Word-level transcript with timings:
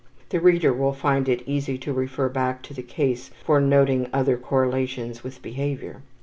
The 0.29 0.39
reader 0.41 0.73
will 0.73 0.93
find 0.93 1.29
it 1.29 1.43
easy 1.45 1.77
to 1.77 1.93
refer 1.93 2.27
back 2.27 2.63
to 2.63 2.73
the 2.73 2.81
case 2.81 3.29
for 3.45 3.61
noting 3.61 4.09
other 4.11 4.35
correlations 4.35 5.23
with 5.23 5.43
behavior. 5.43 6.01